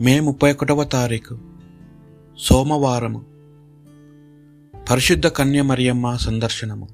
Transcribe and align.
మే 0.00 0.20
ముప్పై 0.20 0.52
ఒకటవ 0.52 0.84
తారీఖు 0.84 1.38
సోమవారము. 2.38 3.24
పరిశుద్ధ 4.90 5.26
కన్య 5.26 5.62
మరియమ్మ 5.62 6.16
సందర్శనము. 6.16 6.88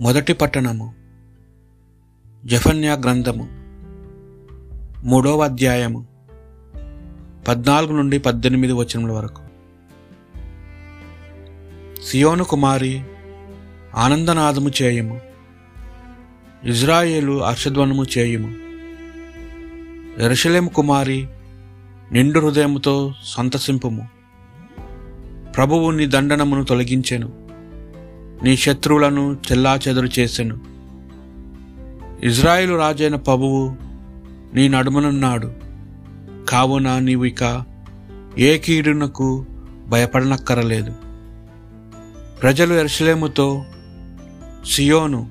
మొదటి 0.00 0.32
పట్టణము 0.32 0.94
జఫన్యా 2.44 2.94
గ్రంథము 2.94 3.48
మూడవ 5.06 5.42
అధ్యాయము 5.42 6.06
పద్నాలుగు 7.48 7.92
నుండి 7.92 8.18
పద్దెనిమిది 8.18 8.72
వచనముల 8.72 9.12
వరకు. 9.12 9.42
సియోను 12.02 12.44
కుమారి 12.44 13.02
ఆనందనాదము 13.94 14.70
చేయము 14.82 15.20
ఇజ్రాయేలు 16.64 17.44
హర్షధ్వనము 17.44 18.04
చేయుము. 18.18 18.67
ఎరుషలేం 20.18 20.68
కుమారి 20.68 21.28
నిండు 22.12 22.40
హృదయముతో 22.40 23.14
సంతసింపుము. 23.24 24.08
ప్రభువు 25.56 25.90
నీ 25.90 26.06
దండనమును 26.06 26.64
తొలగించెను. 26.64 27.32
నీ 28.44 28.56
శత్రువులను 28.56 29.36
చెల్లాచెదరు 29.52 30.08
చేసెను. 30.18 30.58
ఇజ్రాయేలు 32.24 32.74
రాజైన 32.74 33.14
ప్రభువు 33.14 33.76
నీ 34.54 34.68
నడుమనున్నాడు. 34.68 35.52
కావున 36.48 36.98
నీవు 36.98 37.24
ఇక 37.24 37.64
ఏ 38.38 38.58
కీడునకు 38.58 39.46
భయపడనక్కరలేదు. 39.88 40.94
ప్రజలు 42.42 42.74
ఎరుసలేముతో 42.74 43.64
సియోను 44.66 45.30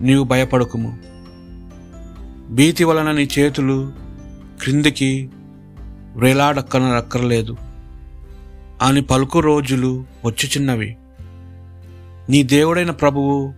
నీవు 0.00 0.24
భయపడకుము. 0.24 1.09
భీతి 2.50 2.84
వలన 2.84 3.12
నీ 3.12 3.28
చేతులు 3.38 3.92
క్రిందికి 4.62 5.30
వేలాడక్కనక్కర్లేదు. 6.16 7.56
అని 8.82 9.02
పలుకు 9.02 9.40
రోజులు 9.40 10.04
వచ్చుచున్నవి. 10.24 10.96
నీ 12.30 12.42
దేవుడైన 12.42 12.90
ప్రభువు 12.90 13.54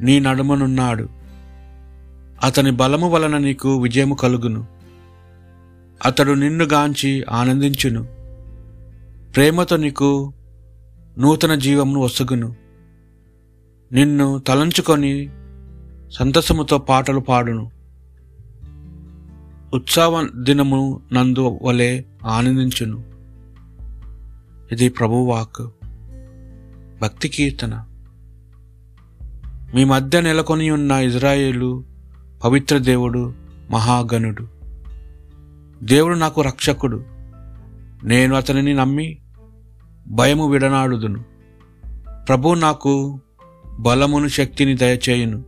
నీ 0.00 0.20
నడుమనున్నాడు. 0.20 1.08
అతని 2.42 2.70
బలము 2.70 3.08
వలన 3.08 3.38
నీకు 3.38 3.76
విజయము 3.82 4.14
కలుగును. 4.14 4.66
అతడు 6.04 6.32
నిన్ను 6.32 6.64
గాంచి 6.64 7.24
ఆనందించును. 7.30 8.02
ప్రేమతో 9.32 9.76
నీకు 9.76 10.32
నూతన 11.18 11.54
జీవమును 11.54 12.00
వసుగును 12.00 12.56
నిన్ను 13.92 14.38
తలంచుకొని 14.38 15.30
సంతసముతో 16.10 16.78
పాటలు 16.78 17.20
పాడును. 17.20 17.75
ఉత్సవ 19.76 20.28
దినము 20.36 21.00
నందు 21.12 21.58
వలె 21.62 22.02
ఆనందించును. 22.24 23.04
ఇది 24.72 24.88
ప్రభువాక్ 24.88 25.70
భక్తి 27.02 27.28
కీర్తన. 27.28 27.84
మీ 29.74 29.84
మధ్య 29.84 30.20
నెలకొని 30.20 30.70
ఉన్న 30.70 30.90
ఇజ్రాయేలు 30.90 31.84
పవిత్ర 32.44 32.78
దేవుడు 32.78 33.34
మహాగణుడు. 33.70 34.48
దేవుడు 35.82 36.14
నాకు 36.14 36.40
రక్షకుడు. 36.40 37.04
నేను 38.04 38.36
అతనిని 38.36 38.74
నమ్మి 38.74 39.18
భయము 40.08 40.48
విడనాడుదును. 40.48 41.24
ప్రభు 42.28 42.54
నాకు 42.54 43.20
బలమును 43.78 44.28
శక్తిని 44.28 44.76
దయచేయును. 44.76 45.44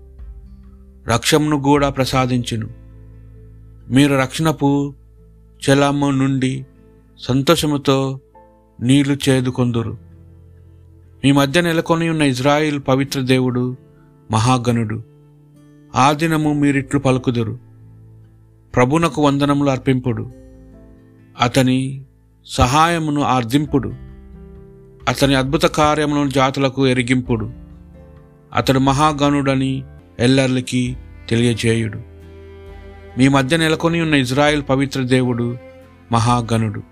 రక్షమును 1.08 1.62
కూడా 1.62 1.88
ప్రసాదించును. 1.88 2.88
మీరు 3.90 4.14
రక్షణపు 4.14 4.94
చెలాము 5.70 6.10
నుండి 6.10 6.66
సంతోషముతో 7.18 8.20
నీళ్ళు 8.80 9.16
చేదుకొందురు. 9.28 9.98
మీ 11.24 11.32
మధ్య 11.32 11.60
నెలకొని 11.60 12.08
ఉన్న 12.08 12.22
ఇజ్రాయిల్ 12.22 12.80
పవిత్ర 12.88 13.20
దేవుడు 13.20 13.76
మహాగణుడు. 14.30 15.02
ఆ 15.94 16.12
దినము 16.12 16.52
మీరిట్లు 16.52 17.00
పలుకుదురు. 17.00 17.58
ప్రభునకు 18.74 19.22
వందనములు 19.22 19.70
అర్పింపుడు. 19.70 20.30
అతని 21.40 22.05
సహాయమును 22.46 23.22
ఆర్దింపుడు 23.22 23.88
అతని 25.08 25.34
అద్భుత 25.34 25.62
కార్యములను 25.62 26.30
జాతులకు 26.30 26.86
ఎరిగింపుడు. 26.86 27.52
అతడు 28.55 28.78
మహాగణుడని 28.78 29.84
ఎల్లర్లకి 30.20 30.96
తెలియజేయుడు. 31.28 32.08
మీ 33.18 33.29
మధ్య 33.29 33.56
నెలకొని 33.56 34.01
ఉన్న 34.01 34.14
ఇజ్రాయెల్ 34.14 34.62
పవిత్ర 34.68 35.02
దేవుడు 35.02 35.56
మహాగణుడు. 36.12 36.83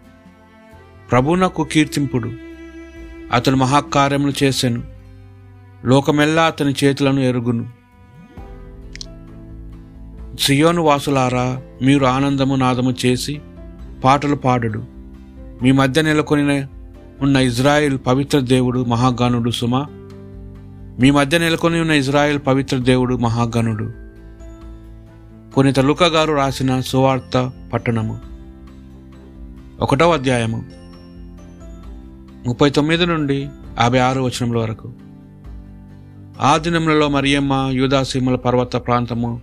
ప్రభునకు 1.11 1.65
కీర్తింపుడు. 1.65 2.33
అతను 3.33 3.57
మహాకార్యములు 3.57 4.45
చేసెను. 4.45 4.83
లోకమెల్లా 5.85 6.43
అతని 6.43 6.75
చేతులను 6.85 7.21
ఎరుగును. 7.21 7.71
సియోను 10.41 10.83
వాసులారా 10.83 11.63
మీరు 11.83 12.05
ఆనందము 12.05 12.57
నాదము 12.57 12.95
చేసి 13.07 13.41
పాటలు 14.05 14.37
పాడుడు. 14.37 14.85
మీ 15.63 15.73
మధ్య 15.73 16.03
నెలకొని 16.03 16.67
ఉన్న 17.23 17.37
ఇజ్రాయెల్ 17.37 17.99
పవిత్ర 18.07 18.41
దేవుడు 18.41 18.85
మహాగణుడు 18.85 19.51
సుమ. 19.51 19.87
మీ 21.01 21.11
మధ్య 21.11 21.39
నెలకొని 21.39 21.81
ఉన్న 21.81 21.93
ఇజ్రాయెల్ 21.93 22.39
పవిత్ర 22.47 22.77
దేవుడు 22.77 23.15
మహాగణుడు. 23.15 24.06
పునీత 25.59 25.81
లుక 25.81 26.05
గారు 26.05 26.33
రాసిన 26.33 26.81
సువార్త 26.81 27.53
పట్టణము. 27.73 28.21
ఒకటవ 29.81 30.13
అధ్యాయము. 30.13 30.65
ముప్పై 32.47 32.71
తొమ్మిది 32.71 33.07
నుండి 33.07 33.49
యాభై 33.81 33.99
ఆరు 33.99 34.21
వచనముల 34.21 34.59
వరకు. 34.59 34.95
ఆ 36.41 36.57
దినములలో 36.57 37.09
మరియమ్మ 37.09 37.69
యూదాసీమల 37.73 38.35
పర్వత 38.35 38.77
ప్రాంతము 38.77 39.41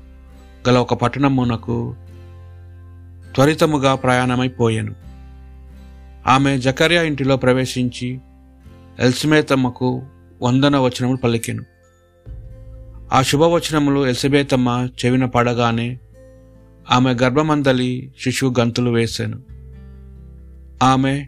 గల 0.69 0.77
ఒక 0.77 0.93
పట్టణమునకు 0.93 1.95
త్వరితముగా 3.35 3.95
ప్రయాణమైపోయాను. 3.95 4.95
ఆమె 6.27 6.57
జకర్యా 6.57 7.01
ఇంటిలో 7.01 7.37
ప్రవేశించి 7.37 8.19
ఎల్సిమేతమ్మకు 8.99 10.03
వందన 10.41 10.77
వచనములు 10.77 11.17
పలికెను. 11.17 11.63
ఆ 13.13 13.21
శుభవచనములు 13.21 14.07
ఎల్సిబేతమ్మ 14.07 14.89
చెవిన 15.05 15.25
పడగానే 15.25 15.99
ఆమె 16.91 17.13
గర్భమందలి 17.13 18.11
శిశువు 18.23 18.53
గంతులు 18.59 18.89
వేశాను 18.89 19.39
ఆమె 20.83 21.27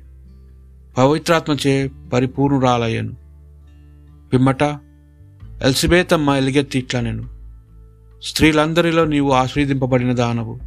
పవిత్రాత్మచే 0.98 1.90
పరిపూర్ణురాలయ్యను. 2.14 3.14
పిమ్మట 4.34 4.64
ఎల్సిబేతమ్మ 5.64 6.30
ఎలిగెత్తి 6.30 6.80
ఇట్లా 6.80 7.02
నేను 7.02 7.30
స్త్రీలందరిలో 8.24 9.06
నీవు 9.06 9.32
ఆశ్రయింపబడిన 9.32 10.14
దానవు. 10.14 10.60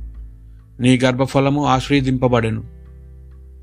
నీ 0.81 0.99
గర్భఫలము 0.99 1.67
ఆశ్రయింపబడెను 1.67 2.65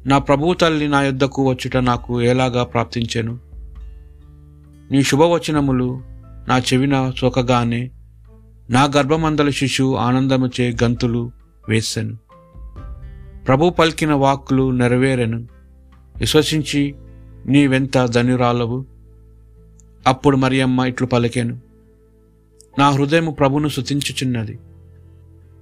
నా 0.06 0.18
ప్రభువు 0.18 0.53
తల్లి 0.53 0.88
నా 0.88 1.02
యొద్దకు 1.02 1.50
వచ్చుట 1.50 1.78
నాకు 1.78 2.22
ఎలాగా 2.22 2.63
ప్రాప్తించెను. 2.63 3.40
నీ 4.92 5.03
శుభవచనములు 5.03 6.02
నా 6.47 6.57
చెవిన 6.57 7.12
సోకగానే 7.18 7.92
నా 8.70 8.84
గర్భమందల 8.98 9.50
శిశువు 9.50 9.96
ఆనందముచే 9.96 10.76
గంతులు 10.84 11.31
వేశాను 11.70 12.18
ప్రభు 13.48 13.70
పలికిన 13.70 14.14
వాక్కులు 14.14 14.72
నెరవేరెను. 14.72 15.48
విశ్వసించి 16.18 16.96
నీవెంత 17.46 18.06
ధన్యురాలవు 18.06 18.86
అప్పుడు 20.07 20.38
మరియమ్మ 20.38 20.80
ఇట్లు 20.80 21.07
పలికాను. 21.07 21.60
నా 22.80 22.89
హృదయం 22.89 23.34
ప్రభును 23.39 23.68
శుతించుచున్నది. 23.68 24.60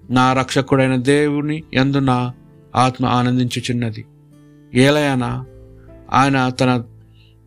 నా 0.10 0.34
రక్షకుడైన 0.34 0.96
దేవుని 0.96 1.64
ఎందు 1.74 1.98
నా 1.98 2.34
ఆత్మ 2.76 3.06
ఆనందించుచున్నది. 3.06 4.06
ఏలయనా 4.76 5.46
ఆయన 6.14 6.50
తన 6.50 6.84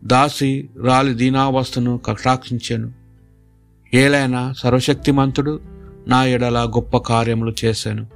దాసి 0.03 0.69
రాలి 0.83 1.13
దీనావస్థను 1.13 1.97
కటాక్షించాను. 1.97 3.06
ఏలైనా 3.93 4.53
సర్వశక్తిమంతుడు 4.57 5.59
నా 6.07 6.25
ఎడల 6.25 6.71
గొప్ప 6.75 6.97
కార్యములు 6.97 7.53
చేశాను. 7.65 8.07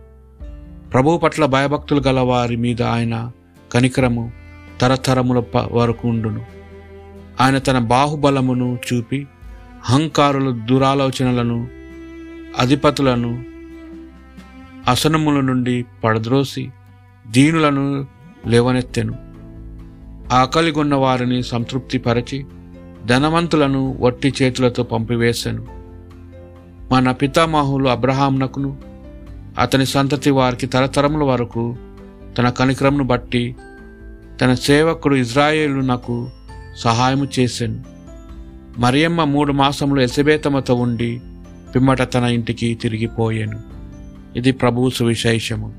ప్రభు 0.94 1.18
పట్ల 1.18 1.46
భయభక్తులు 1.46 2.02
గల 2.08 2.20
వారి 2.20 2.56
మీద 2.56 2.82
ఆయన 2.82 3.32
కనికరము 3.72 4.32
తరతరముల 4.82 5.44
వరకు 5.72 6.08
ఉండును. 6.08 6.46
ఆయన 7.42 7.58
తన 7.58 7.80
బాహుబలమును 7.80 8.80
చూపి 8.94 9.28
అహంకారుల 9.90 10.60
దురాలోచనలను 10.70 11.68
అధిపతులను 12.60 13.44
అసనముల 14.88 15.40
నుండి 15.40 15.86
పడద్రోసి 16.04 16.70
దీనులను 17.28 18.08
లేవనెత్తెను. 18.48 19.14
ఆకలిగొన్న 20.34 20.96
వారిని 20.96 21.44
సంతృప్తిపరచి 21.44 22.46
ధనవంతులను 23.06 23.98
వట్టి 24.00 24.34
చేతులతో 24.42 24.84
పంపివేశాను 24.84 25.68
మన 26.92 27.12
పితామహులు 27.12 27.90
అబ్రహాంనకును 27.90 28.78
అతని 29.60 29.86
సంతతి 29.86 30.30
వారికి 30.30 30.68
తరతరముల 30.68 31.24
వరకు 31.24 31.76
తన 32.38 32.50
కనికరంను 32.50 33.04
బట్టి 33.04 33.56
తన 34.42 34.54
సేవకుడు 34.54 35.16
ఇజ్రాయేలు 35.16 35.80
నాకు 35.80 36.30
సహాయము 36.78 37.28
చేశాను 37.40 37.84
మరియమ్మ 38.78 39.24
మూడు 39.24 39.54
మాసములు 39.54 40.02
ఎసబేతమతో 40.02 40.76
ఉండి 40.76 41.22
పిమ్మట 41.76 42.14
తన 42.14 42.24
ఇంటికి 42.24 42.74
తిరిగిపోయాను. 42.74 43.60
ఇది 44.36 44.52
ప్రభువు 44.52 44.90
సువిశేషము. 44.90 45.74